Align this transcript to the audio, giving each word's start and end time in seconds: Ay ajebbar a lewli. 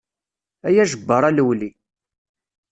Ay 0.67 0.77
ajebbar 0.83 1.23
a 1.27 1.29
lewli. 1.35 1.69